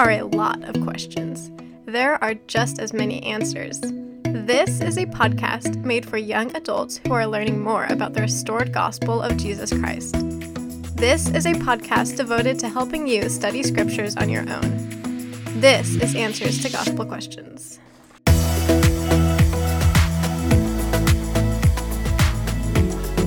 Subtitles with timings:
[0.00, 1.50] are a lot of questions.
[1.84, 3.78] There are just as many answers.
[4.22, 8.72] This is a podcast made for young adults who are learning more about the restored
[8.72, 10.14] gospel of Jesus Christ.
[10.96, 14.88] This is a podcast devoted to helping you study scriptures on your own.
[15.60, 17.78] This is Answers to Gospel Questions.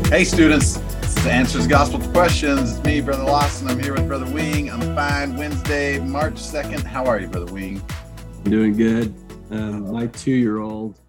[0.10, 0.80] Hey, students.
[1.24, 2.74] This Answers Gospel Questions.
[2.74, 3.70] It's me, Brother Lawson.
[3.70, 4.70] I'm here with Brother Wing.
[4.70, 5.38] I'm fine.
[5.38, 6.84] Wednesday, March 2nd.
[6.84, 7.82] How are you, Brother Wing?
[8.44, 9.16] I'm doing good.
[9.50, 11.00] Um, my two year old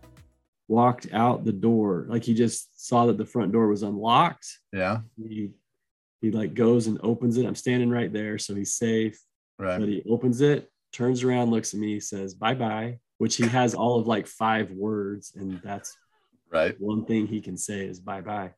[0.69, 2.07] walked out the door.
[2.09, 4.47] Like he just saw that the front door was unlocked.
[4.73, 5.01] Yeah.
[5.21, 5.51] He,
[6.21, 7.45] he like goes and opens it.
[7.45, 9.21] I'm standing right there, so he's safe.
[9.59, 9.81] Right.
[9.81, 13.75] But he opens it, turns around, looks at me, says bye bye, which he has
[13.75, 15.33] all of like five words.
[15.35, 15.97] And that's
[16.53, 16.77] Right.
[16.81, 18.53] one thing he can say is bye bye.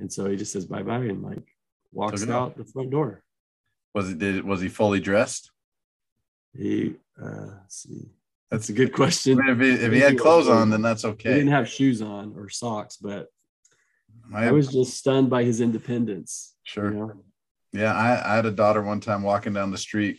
[0.00, 1.46] And so he just says bye bye and like
[1.92, 3.22] walks out the front door.
[3.94, 5.50] Was he did was he fully dressed?
[6.56, 8.08] He, uh, see.
[8.50, 9.38] That's a good question.
[9.40, 11.30] I mean, if he if he had clothes on, then that's okay.
[11.30, 13.28] He didn't have shoes on or socks, but
[14.32, 16.54] I, I was just stunned by his independence.
[16.64, 16.92] sure.
[16.92, 17.12] You know?
[17.72, 20.18] Yeah, I, I had a daughter one time walking down the street,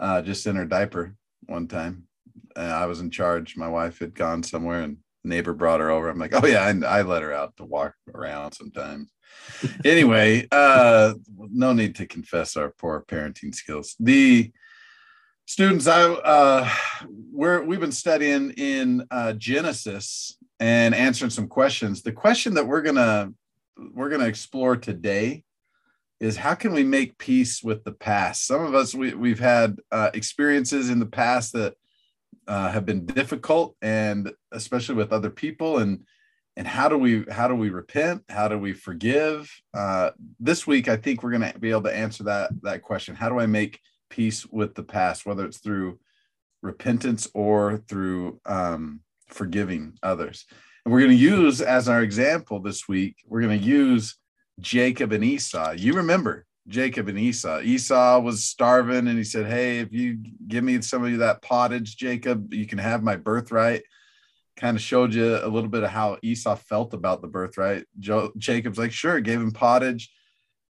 [0.00, 1.14] uh, just in her diaper
[1.46, 2.08] one time.
[2.56, 3.56] And I was in charge.
[3.56, 4.96] My wife had gone somewhere and
[5.28, 6.08] neighbor brought her over.
[6.08, 9.12] I'm like, oh yeah, I, I let her out to walk around sometimes.
[9.84, 13.94] anyway, uh, no need to confess our poor parenting skills.
[14.00, 14.52] The
[15.46, 16.68] students, I uh,
[17.32, 22.02] we're we've been studying in uh, Genesis and answering some questions.
[22.02, 23.32] The question that we're gonna
[23.94, 25.44] we're gonna explore today
[26.20, 28.46] is how can we make peace with the past?
[28.46, 31.74] Some of us we, we've had uh, experiences in the past that
[32.46, 36.04] uh, have been difficult, and especially with other people, and
[36.56, 38.24] and how do we how do we repent?
[38.28, 39.50] How do we forgive?
[39.72, 43.14] Uh, this week, I think we're going to be able to answer that that question.
[43.14, 46.00] How do I make peace with the past, whether it's through
[46.62, 50.46] repentance or through um, forgiving others?
[50.84, 53.16] And we're going to use as our example this week.
[53.26, 54.16] We're going to use
[54.58, 55.72] Jacob and Esau.
[55.72, 57.60] You remember Jacob and Esau.
[57.60, 61.96] Esau was starving and he said, Hey, if you give me some of that pottage,
[61.96, 63.82] Jacob, you can have my birthright.
[64.56, 67.84] Kind of showed you a little bit of how Esau felt about the birthright.
[67.98, 70.10] Jacob's like, Sure, gave him pottage.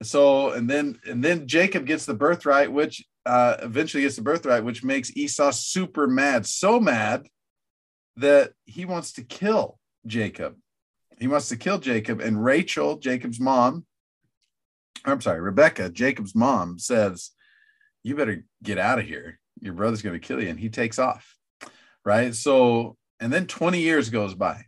[0.02, 4.64] So, and then, and then Jacob gets the birthright, which uh, eventually gets the birthright,
[4.64, 7.28] which makes Esau super mad, so mad
[8.16, 10.56] that he wants to kill Jacob
[11.22, 12.20] he wants to kill Jacob.
[12.20, 13.86] And Rachel, Jacob's mom,
[15.04, 17.30] I'm sorry, Rebecca, Jacob's mom says,
[18.02, 19.38] You better get out of here.
[19.60, 20.48] Your brother's going to kill you.
[20.48, 21.36] And he takes off.
[22.04, 22.34] Right.
[22.34, 24.64] So, and then 20 years goes by.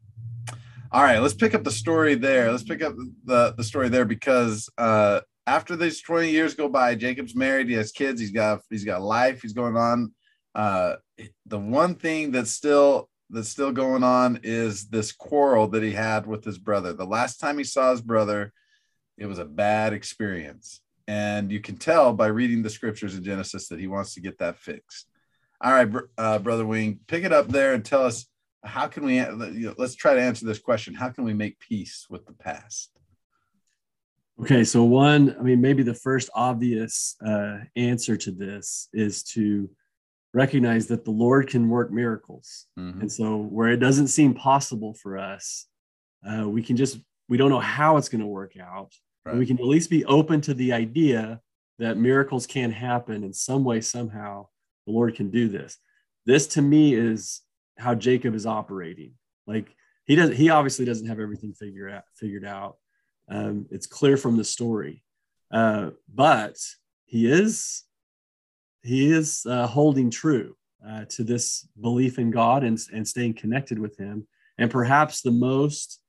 [0.93, 2.53] All right, let's pick up the story there.
[2.53, 6.95] Let's pick up the, the story there because uh, after these 20 years go by,
[6.95, 10.13] Jacob's married, he has kids, he's got he's got life, he's going on.
[10.55, 10.95] Uh,
[11.47, 16.29] the one thing that's still that's still going on is this quarrel that he had
[16.29, 16.93] with his brother.
[16.93, 18.53] The last time he saw his brother,
[19.19, 20.81] it was a bad experience.
[21.07, 24.39] And you can tell by reading the scriptures in Genesis that he wants to get
[24.39, 25.07] that fixed.
[25.61, 25.89] All right,
[26.19, 28.27] uh, Brother Wing, pick it up there and tell us
[28.65, 30.95] how can we, you know, let's try to answer this question.
[30.95, 32.91] How can we make peace with the past?
[34.41, 39.71] Okay, so one, I mean, maybe the first obvious uh, answer to this is to
[40.33, 42.67] recognize that the Lord can work miracles.
[42.77, 43.03] Mhm.
[43.03, 45.69] And so, where it doesn't seem possible for us,
[46.29, 46.99] uh, we can just,
[47.29, 48.93] we don't know how it's going to work out.
[49.25, 51.41] But we can at least be open to the idea
[51.79, 54.49] that miracles can happen in some way, somehow.
[54.87, 55.79] The Lord can do this.
[56.27, 57.41] This to me is
[57.79, 59.13] how Jacob is operating.
[59.47, 59.75] Like
[60.05, 62.05] he does, he obviously doesn't have everything figured out.
[62.17, 62.77] Figured out.
[63.29, 65.03] Um, it's clear from the story,
[65.51, 66.59] uh, but
[67.07, 67.85] he is
[68.83, 70.57] he is uh, holding true
[70.87, 74.27] uh, to this belief in God and, and staying connected with Him.
[74.59, 76.01] And perhaps the most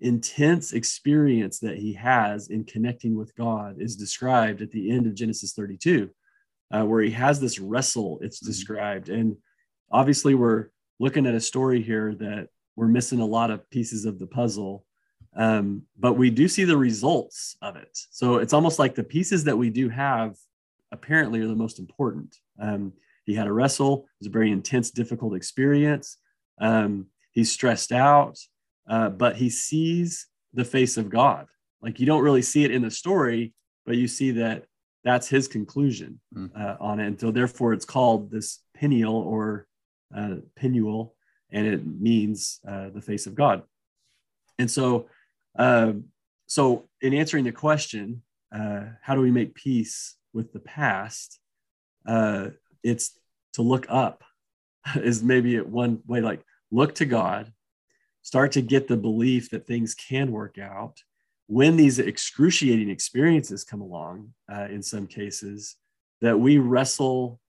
[0.00, 5.14] intense experience that he has in connecting with God is described at the end of
[5.14, 6.10] Genesis 32,
[6.70, 8.46] uh, where he has this wrestle, it's Mhm.
[8.46, 9.08] described.
[9.08, 9.36] And
[9.90, 10.68] obviously, we're
[11.00, 14.84] looking at a story here that we're missing a lot of pieces of the puzzle.
[15.34, 17.96] Um, but we do see the results of it.
[18.10, 20.36] So it's almost like the pieces that we do have
[20.90, 22.36] apparently are the most important.
[22.58, 22.92] Um,
[23.24, 26.16] he had a wrestle, it was a very intense, difficult experience.
[26.60, 28.38] Um, he's stressed out,
[28.88, 31.46] uh, but he sees the face of God.
[31.82, 33.52] Like you don't really see it in the story,
[33.86, 34.64] but you see that
[35.04, 36.50] that's his conclusion Mm.
[36.60, 37.06] uh, on it.
[37.06, 39.66] And so therefore it's called this Peniel or
[40.14, 41.14] uh, Penuel,
[41.50, 43.62] and it means uh, the face of God.
[44.58, 45.08] And so,
[45.58, 46.04] um,
[46.46, 48.22] so in answering the question,
[48.54, 51.38] uh, how do we make peace with the past?
[52.06, 52.50] Uh,
[52.82, 53.18] it's
[53.52, 54.24] to look up
[54.96, 57.52] is maybe one way like look to God,
[58.22, 61.02] start to get the belief that things can work out.
[61.46, 65.76] When these excruciating experiences come along, uh, in some cases,
[66.20, 67.40] that we wrestle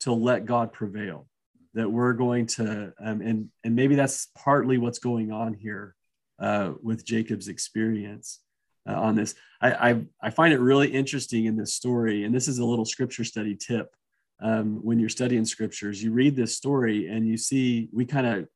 [0.00, 1.26] to let God prevail,
[1.74, 5.94] that we're going to, um, and, and maybe that's partly what's going on here
[6.38, 8.40] uh, with Jacob's experience
[8.88, 9.34] uh, on this.
[9.60, 12.84] I, I, I, find it really interesting in this story, and this is a little
[12.84, 13.94] scripture study tip.
[14.40, 18.48] Um, when you're studying scriptures, you read this story and you see we kind of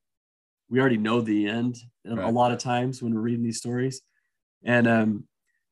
[0.73, 1.77] we already know the end
[2.07, 2.27] right.
[2.27, 4.01] a lot of times when we're reading these stories.
[4.65, 5.25] And um,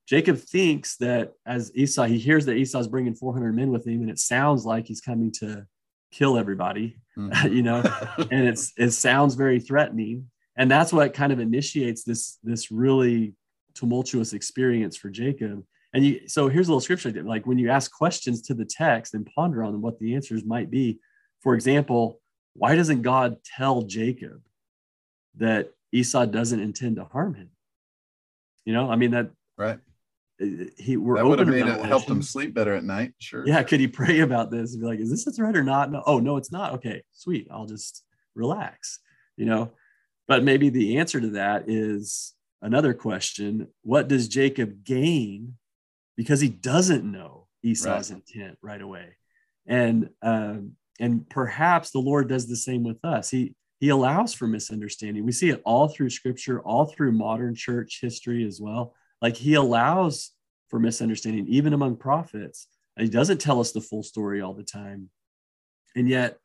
[0.07, 4.11] Jacob thinks that as Esau, he hears that Esau's bringing 400 men with him, and
[4.11, 5.67] it sounds like he's coming to
[6.13, 7.53] kill everybody, mm-hmm.
[7.53, 7.83] you know,
[8.31, 13.35] and it's it sounds very threatening, and that's what kind of initiates this this really
[13.75, 15.65] tumultuous experience for Jacob.
[15.95, 19.15] And you, so here's a little scripture like when you ask questions to the text
[19.15, 21.01] and ponder on what the answers might be.
[21.41, 22.21] For example,
[22.53, 24.43] why doesn't God tell Jacob
[25.37, 27.51] that Esau doesn't intend to harm him.
[28.65, 29.79] You know, I mean that right.
[30.79, 33.13] He we're that would have made it helped him sleep better at night.
[33.19, 33.47] Sure.
[33.47, 33.63] Yeah.
[33.63, 35.91] Could he pray about this and be like, is this a threat or not?
[35.91, 36.03] No.
[36.07, 36.75] Oh no, it's not.
[36.75, 37.49] Okay, sweet.
[37.51, 38.05] I'll just
[38.35, 39.01] relax.
[39.37, 39.73] You know,
[40.29, 43.69] but maybe the answer to that is another question.
[43.83, 45.57] What does Jacob gain
[46.17, 48.23] because he doesn't know Esau's right.
[48.29, 49.17] intent right away?
[49.67, 53.31] And um, and perhaps the Lord does the same with us.
[53.31, 55.25] He he allows for misunderstanding.
[55.25, 58.95] We see it all through scripture, all through modern church history as well.
[59.23, 60.33] Like he allows
[60.69, 62.69] for misunderstanding, even among prophets.
[62.97, 65.09] And he doesn't tell us the full story all the time.
[65.97, 66.39] And yet,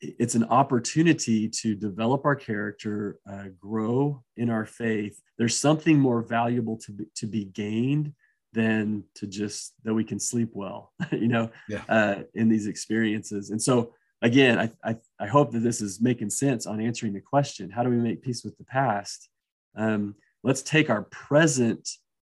[0.00, 5.18] it's an opportunity to develop our character, uh, grow in our faith.
[5.38, 8.12] There's something more valuable to be, to be gained
[8.52, 11.82] than to just that we can sleep well, you know, yeah.
[11.88, 13.50] uh, in these experiences.
[13.50, 17.20] And so again, I, I, I, hope that this is making sense on answering the
[17.20, 19.28] question how do we make peace with the past?
[19.76, 21.88] Um, let's take our present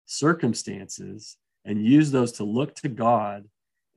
[0.06, 3.46] circumstances and use those to look to God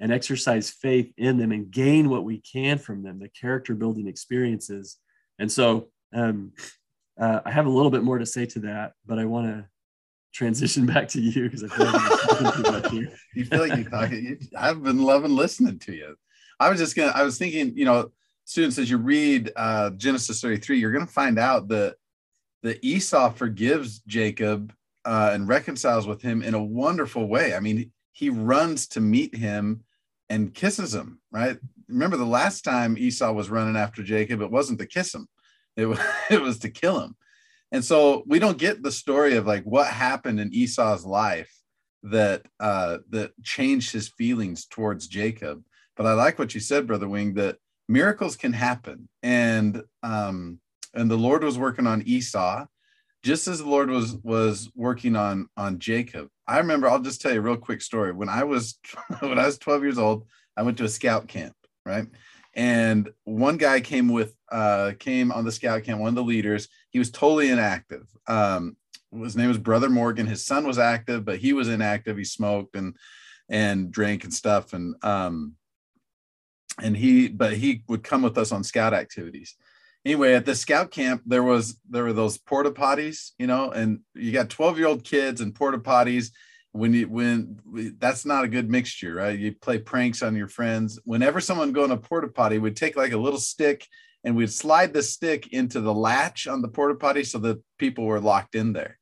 [0.01, 4.09] and exercise faith in them and gain what we can from them, the character building
[4.09, 4.97] experiences.
[5.39, 6.53] And so um,
[7.19, 9.67] uh, I have a little bit more to say to that, but I want to
[10.33, 14.39] transition back to you because I feel like talking you feel like you're talking.
[14.57, 16.17] I've been loving listening to you.
[16.61, 18.13] I was just gonna, I was thinking, you know,
[18.45, 21.97] students, as you read uh, Genesis 33, you're gonna find out that
[22.63, 24.73] that Esau forgives Jacob
[25.05, 27.55] uh, and reconciles with him in a wonderful way.
[27.55, 29.83] I mean, he runs to meet him
[30.29, 31.59] and kisses him, right?
[31.89, 35.27] Remember the last time Esau was running after Jacob, it wasn't to kiss him,
[35.77, 35.99] it was,
[36.31, 37.17] it was to kill him.
[37.73, 41.53] And so we don't get the story of like what happened in Esau's life
[42.03, 45.63] that uh, that changed his feelings towards Jacob.
[46.01, 49.07] But I like what you said, Brother Wing, that miracles can happen.
[49.23, 50.59] And um,
[50.95, 52.65] and the Lord was working on Esau,
[53.23, 56.31] just as the Lord was was working on on Jacob.
[56.47, 58.13] I remember, I'll just tell you a real quick story.
[58.13, 58.79] When I was
[59.21, 60.25] when I was 12 years old,
[60.57, 61.53] I went to a scout camp,
[61.85, 62.07] right?
[62.55, 66.69] And one guy came with uh came on the scout camp, one of the leaders.
[66.89, 68.07] He was totally inactive.
[68.27, 68.79] Um,
[69.13, 70.27] his name was Brother Morgan.
[70.27, 72.17] His son was active, but he was inactive.
[72.17, 72.97] He smoked and
[73.51, 74.73] and drank and stuff.
[74.73, 75.57] And um,
[76.81, 79.57] and he but he would come with us on scout activities.
[80.05, 84.01] Anyway at the scout camp there was there were those porta potties you know and
[84.15, 86.31] you got 12 year old kids and porta potties.
[86.73, 89.39] When you when that's not a good mixture right?
[89.39, 91.01] You play pranks on your friends.
[91.05, 93.87] Whenever someone go in a porta potty we'd take like a little stick
[94.23, 98.05] and we'd slide the stick into the latch on the porta potty so that people
[98.05, 99.00] were locked in there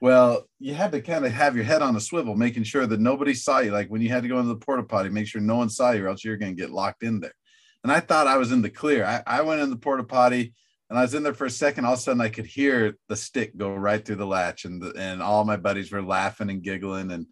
[0.00, 3.00] well, you had to kind of have your head on a swivel, making sure that
[3.00, 3.72] nobody saw you.
[3.72, 5.90] Like when you had to go into the porta potty, make sure no one saw
[5.90, 7.34] you, or else you're going to get locked in there.
[7.82, 9.04] And I thought I was in the clear.
[9.04, 10.52] I, I went in the porta potty
[10.90, 11.84] and I was in there for a second.
[11.84, 14.80] All of a sudden, I could hear the stick go right through the latch, and
[14.80, 17.10] the, and all my buddies were laughing and giggling.
[17.10, 17.26] And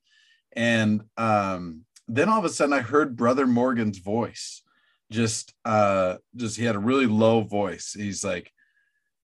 [0.55, 4.63] and um, then all of a sudden, I heard Brother Morgan's voice.
[5.11, 7.95] Just uh, just he had a really low voice.
[7.97, 8.53] He's like,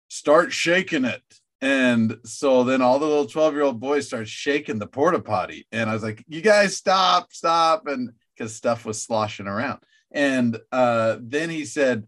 [0.09, 1.23] "Start shaking it."
[1.61, 5.67] And so then all the little 12 year old boys start shaking the porta potty.
[5.71, 7.87] And I was like, you guys stop, stop.
[7.87, 9.79] And because stuff was sloshing around.
[10.11, 12.07] And uh, then he said,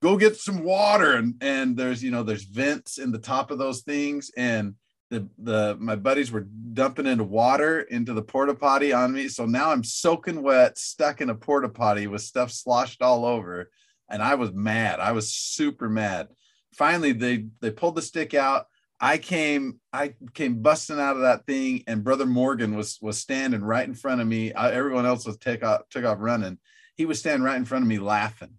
[0.00, 1.14] go get some water.
[1.14, 4.30] And, and there's, you know, there's vents in the top of those things.
[4.36, 4.74] And
[5.10, 9.28] the, the my buddies were dumping into water into the porta potty on me.
[9.28, 13.70] So now I'm soaking wet, stuck in a porta potty with stuff sloshed all over.
[14.08, 15.00] And I was mad.
[15.00, 16.28] I was super mad.
[16.72, 18.66] Finally, they they pulled the stick out
[19.04, 23.62] I came, I came busting out of that thing, and Brother Morgan was was standing
[23.62, 24.52] right in front of me.
[24.52, 26.58] I, everyone else was take off, took off running.
[26.96, 28.58] He was standing right in front of me laughing,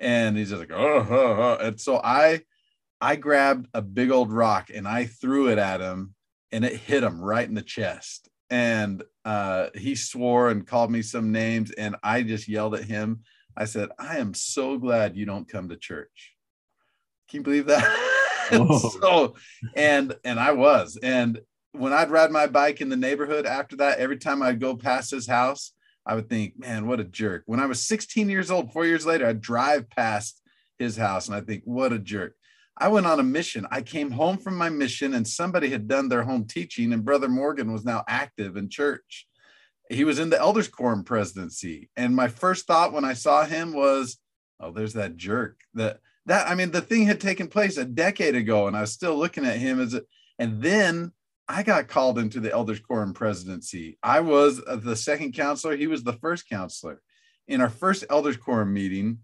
[0.00, 1.64] And he's just like, oh, oh, oh.
[1.64, 2.40] and so I
[3.00, 6.14] I grabbed a big old rock and I threw it at him
[6.50, 8.28] and it hit him right in the chest.
[8.50, 11.70] And uh, he swore and called me some names.
[11.70, 13.20] And I just yelled at him.
[13.56, 16.34] I said, I am so glad you don't come to church.
[17.28, 18.20] Can you believe that?
[19.00, 19.34] so,
[19.74, 20.98] and and I was.
[21.02, 21.40] And
[21.72, 25.10] when I'd ride my bike in the neighborhood after that, every time I'd go past
[25.10, 25.72] his house,
[26.06, 27.42] I would think, man, what a jerk.
[27.46, 30.40] When I was 16 years old, four years later, I'd drive past
[30.78, 32.34] his house and I think, what a jerk.
[32.76, 33.66] I went on a mission.
[33.70, 37.28] I came home from my mission and somebody had done their home teaching, and Brother
[37.28, 39.26] Morgan was now active in church.
[39.88, 41.90] He was in the elders quorum presidency.
[41.96, 44.18] And my first thought when I saw him was,
[44.58, 45.60] oh, there's that jerk.
[45.74, 48.92] That that I mean, the thing had taken place a decade ago, and I was
[48.92, 50.02] still looking at him as a,
[50.38, 51.12] and then
[51.48, 53.98] I got called into the elders quorum presidency.
[54.02, 57.02] I was the second counselor, he was the first counselor.
[57.46, 59.18] In our first elders quorum meeting,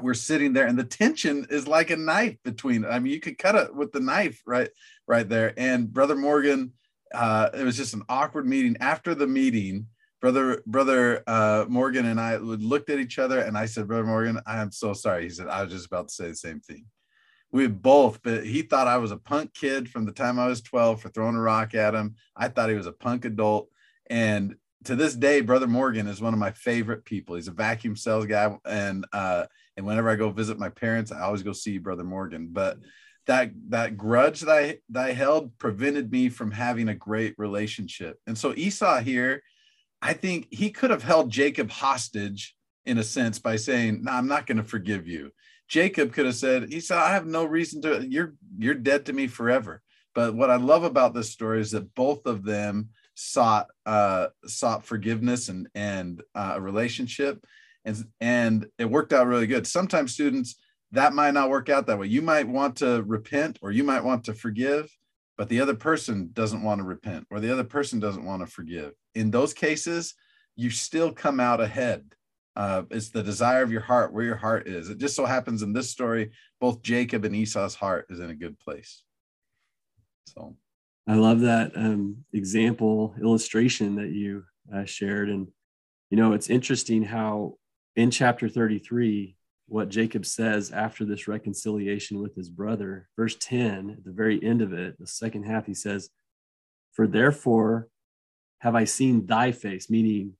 [0.00, 3.38] we're sitting there and the tension is like a knife between i mean you could
[3.38, 4.68] cut it with the knife right
[5.06, 6.72] right there and brother morgan
[7.14, 9.86] uh it was just an awkward meeting after the meeting
[10.20, 14.40] brother brother uh morgan and i looked at each other and i said brother morgan
[14.46, 15.24] i am so sorry.
[15.24, 16.86] He said i was just about to say the same thing.
[17.52, 20.60] We both but he thought i was a punk kid from the time i was
[20.62, 22.16] 12 for throwing a rock at him.
[22.36, 23.68] I thought he was a punk adult.
[24.08, 27.36] And to this day brother morgan is one of my favorite people.
[27.36, 28.56] He's a vacuum sales guy.
[28.64, 29.46] And uh
[29.76, 32.48] and whenever I go visit my parents, I always go see Brother Morgan.
[32.50, 32.78] But
[33.26, 38.18] that that grudge that I that I held prevented me from having a great relationship.
[38.26, 39.42] And so Esau here,
[40.02, 44.18] I think he could have held Jacob hostage in a sense by saying, "No, nah,
[44.18, 45.32] I'm not going to forgive you."
[45.68, 48.06] Jacob could have said, "He said I have no reason to.
[48.06, 49.82] You're you're dead to me forever."
[50.14, 54.84] But what I love about this story is that both of them sought uh, sought
[54.84, 57.44] forgiveness and and uh, a relationship
[57.86, 60.56] and and it worked out really good sometimes students
[60.92, 64.04] that might not work out that way you might want to repent or you might
[64.04, 64.94] want to forgive
[65.36, 68.46] but the other person doesn't want to repent or the other person doesn't want to
[68.46, 68.92] forgive.
[69.14, 70.14] In those cases
[70.56, 72.04] you still come out ahead.
[72.54, 74.88] Uh, it's the desire of your heart where your heart is.
[74.88, 78.34] It just so happens in this story both jacob and esau's heart is in a
[78.34, 79.02] good place.
[80.28, 80.56] So.
[81.08, 85.28] I love that um, example illustration that you uh, shared.
[85.28, 85.48] And
[86.10, 87.54] you know it's interesting how
[87.94, 89.35] in chapter 33,
[89.68, 94.62] what Jacob says after this reconciliation with his brother, verse 10, at the very end
[94.62, 96.10] of it, the second half, he says,
[96.92, 97.88] For therefore
[98.60, 100.34] have I seen thy face, meaning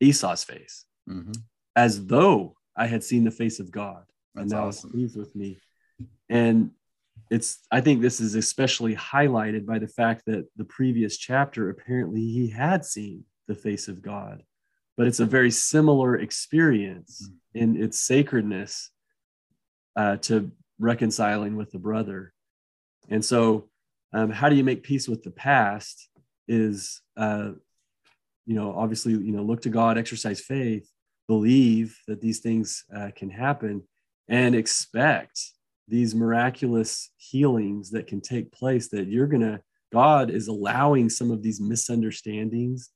[0.00, 1.32] Esau's face, mm-hmm.
[1.76, 4.04] as though I had seen the face of God.
[4.34, 4.90] That's and thou awesome.
[4.90, 5.58] pleased with me.
[6.30, 6.70] And
[7.30, 12.20] it's I think this is especially highlighted by the fact that the previous chapter apparently
[12.20, 14.42] he had seen the face of God
[14.96, 17.36] but it's a very similar experience mm-hmm.
[17.54, 18.90] In its sacredness
[19.96, 22.32] uh, to reconciling with the brother.
[23.08, 23.68] And so,
[24.12, 26.08] um, how do you make peace with the past?
[26.48, 27.52] Is uh,
[28.46, 30.88] you know obviously you know look to God, exercise faith,
[31.28, 33.82] believe that these things uh, can happen,
[34.28, 35.40] and expect
[35.88, 38.88] these miraculous healings that can take place.
[38.88, 39.60] That you're gonna
[39.92, 42.90] God is allowing some of these misunderstandings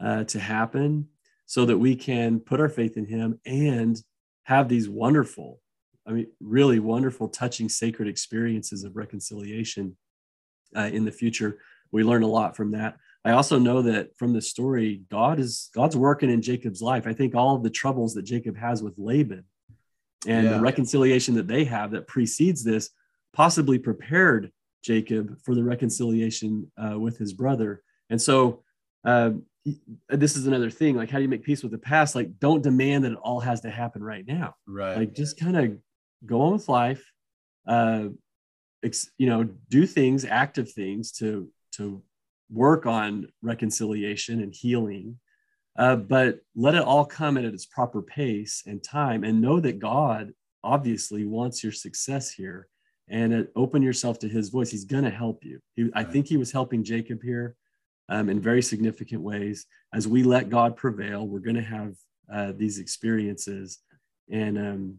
[0.00, 1.08] uh, to happen
[1.46, 4.02] so that we can put our faith in him and
[4.44, 5.60] have these wonderful
[6.06, 9.96] i mean really wonderful touching sacred experiences of reconciliation
[10.74, 11.58] uh, in the future.
[11.92, 12.96] We learn a lot from that.
[13.24, 17.06] I also know that from this story god is god's working in jacob's life.
[17.06, 19.44] I think all of the troubles that jacob has with laban
[20.26, 20.52] and yeah.
[20.54, 22.90] the reconciliation that they have that precedes this
[23.32, 27.82] possibly prepared jacob for the reconciliation uh, with his brother.
[28.10, 28.62] And so
[29.04, 29.30] uh,
[30.08, 32.14] this is another thing like how do you make peace with the past?
[32.14, 34.54] Like don't demand that it all has to happen right now.
[34.66, 34.96] Right.
[34.96, 35.78] Like just kind of
[36.24, 37.04] go on with life
[37.66, 38.08] uh
[38.84, 42.02] ex, you know do things active things to to
[42.50, 45.18] work on reconciliation and healing
[45.78, 49.78] uh, but let it all come at its proper pace and time and know that
[49.78, 50.32] god
[50.62, 52.68] obviously wants your success here
[53.08, 54.68] and uh, open yourself to his voice.
[54.68, 55.60] He's going to help you.
[55.74, 55.92] He, right.
[55.94, 57.56] i think he was helping jacob here
[58.08, 59.66] um, in very significant ways.
[59.92, 61.94] As we let God prevail, we're going to have
[62.32, 63.78] uh, these experiences,
[64.30, 64.98] and um,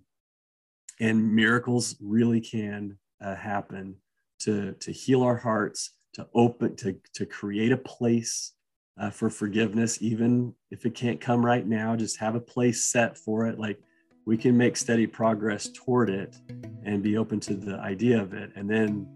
[1.00, 3.96] and miracles really can uh, happen
[4.40, 8.54] to to heal our hearts, to open, to to create a place
[9.00, 11.96] uh, for forgiveness, even if it can't come right now.
[11.96, 13.80] Just have a place set for it, like.
[14.26, 16.36] We can make steady progress toward it
[16.84, 18.52] and be open to the idea of it.
[18.58, 19.08] And then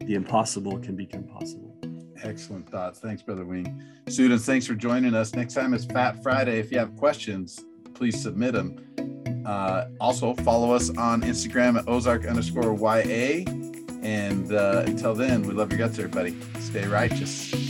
[0.00, 1.75] the impossible can become possible.
[2.22, 2.98] Excellent thoughts.
[2.98, 3.82] Thanks, Brother Wing.
[4.08, 5.34] Students, thanks for joining us.
[5.34, 6.58] Next time is Fat Friday.
[6.58, 9.44] If you have questions, please submit them.
[9.46, 13.44] Uh, also, follow us on Instagram at Ozark underscore YA.
[14.02, 16.36] And uh, until then, we love your guts, everybody.
[16.60, 17.65] Stay righteous.